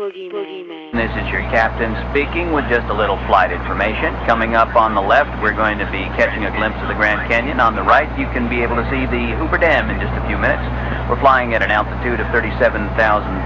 [0.00, 0.96] Boogeyman.
[0.96, 4.16] This is your captain speaking with just a little flight information.
[4.24, 7.28] Coming up on the left, we're going to be catching a glimpse of the Grand
[7.28, 7.60] Canyon.
[7.60, 10.24] On the right, you can be able to see the Hoover Dam in just a
[10.24, 10.64] few minutes.
[11.04, 12.80] We're flying at an altitude of 37,000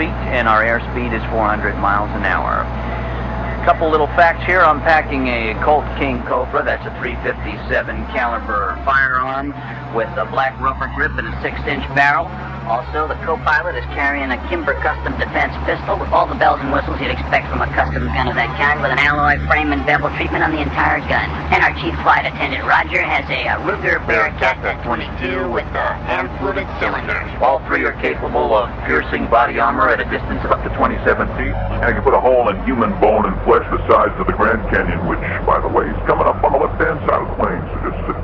[0.00, 2.64] feet, and our airspeed is 400 miles an hour.
[2.64, 4.64] A couple little facts here.
[4.64, 6.64] I'm packing a Colt King Cobra.
[6.64, 7.68] That's a 357
[8.16, 9.52] caliber firearm
[9.92, 12.24] with a black rubber grip and a six-inch barrel.
[12.68, 16.68] Also, the co-pilot is carrying a Kimber Custom Defense pistol with all the bells and
[16.68, 19.80] whistles you'd expect from a custom gun of that kind, with an alloy frame and
[19.88, 21.32] bevel treatment on the entire gun.
[21.48, 26.68] And our chief flight attendant Roger has a, uh Ruger Bearcat 22 with uh, hand-fluted
[26.76, 27.24] cylinders.
[27.40, 31.00] All three are capable of piercing body armor at a distance of up to 27
[31.40, 31.56] feet.
[31.80, 34.36] And you can put a hole in human bone and flesh the size of the
[34.36, 37.36] Grand Canyon, which, by the way, is coming up on the left-hand side of the
[37.40, 37.64] plane.
[37.64, 38.17] So just sit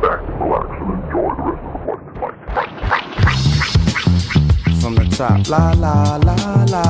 [5.16, 5.48] top.
[5.48, 6.36] La la la
[6.72, 6.82] la.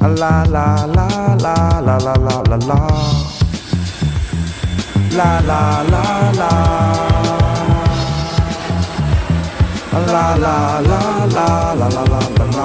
[0.00, 1.08] La la la la
[1.44, 2.80] la la la la la.
[5.18, 5.60] La la
[5.92, 6.04] la
[6.40, 6.50] la.
[10.12, 11.48] La la la la la
[11.80, 12.64] la la la la.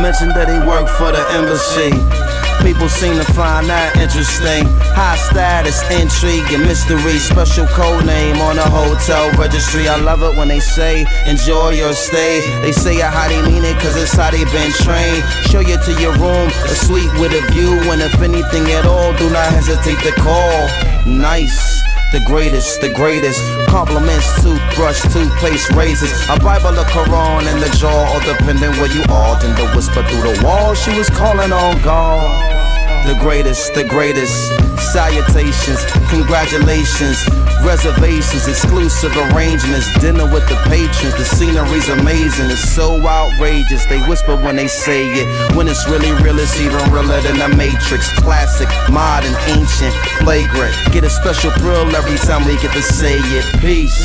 [0.00, 2.31] Mentioned that he worked for the embassy.
[2.62, 4.64] People seem to find that interesting.
[4.94, 7.18] High status, intrigue, and mystery.
[7.18, 9.88] Special code name on a hotel registry.
[9.88, 12.40] I love it when they say, enjoy your stay.
[12.62, 15.22] They say it how they mean it, cause it's how they been trained.
[15.50, 17.82] Show you to your room, a suite with a view.
[17.90, 20.70] And if anything at all, do not hesitate to call.
[21.04, 21.81] Nice.
[22.12, 23.40] The greatest, the greatest.
[23.68, 26.12] Compliments, toothbrush, toothpaste, razors.
[26.28, 29.40] A Bible, a Quran, and the Torah depending where you are.
[29.40, 33.06] Then the whisper through the wall, she was calling on God.
[33.06, 34.71] The greatest, the greatest.
[34.92, 37.16] Salutations, congratulations,
[37.64, 41.16] reservations, exclusive arrangements, dinner with the patrons.
[41.16, 43.86] The scenery's amazing, it's so outrageous.
[43.86, 45.56] They whisper when they say it.
[45.56, 48.12] When it's really real, it's even realer than the Matrix.
[48.20, 50.76] Classic, modern, ancient, flagrant.
[50.92, 53.60] Get a special thrill every time we get to say it.
[53.62, 53.96] Peace.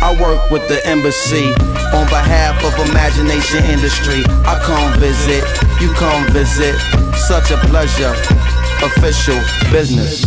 [0.00, 1.52] I work with the embassy
[1.92, 4.24] on behalf of Imagination Industry.
[4.48, 5.44] I come visit,
[5.82, 6.80] you come visit.
[7.28, 8.14] Such a pleasure.
[8.80, 9.40] Official
[9.72, 10.22] business.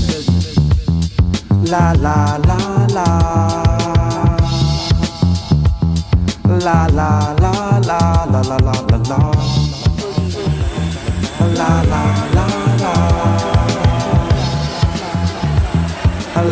[1.70, 2.58] La la la
[2.96, 3.08] la.
[6.66, 7.54] La la la
[7.88, 9.20] la la la la la la.
[11.58, 12.04] La la
[12.36, 12.46] la
[12.82, 12.94] la.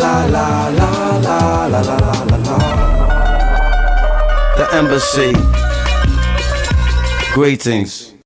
[0.01, 0.47] La la
[0.79, 0.89] la
[1.27, 2.57] la la la la la la.
[4.57, 5.31] The embassy.
[7.33, 8.18] Greetings.